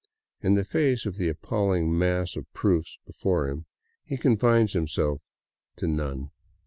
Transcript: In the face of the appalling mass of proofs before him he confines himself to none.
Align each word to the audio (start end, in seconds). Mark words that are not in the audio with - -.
In 0.41 0.55
the 0.55 0.63
face 0.63 1.05
of 1.05 1.17
the 1.17 1.29
appalling 1.29 1.95
mass 1.95 2.35
of 2.35 2.51
proofs 2.53 2.97
before 3.05 3.47
him 3.47 3.67
he 4.03 4.17
confines 4.17 4.73
himself 4.73 5.21
to 5.75 5.85
none. 5.87 6.31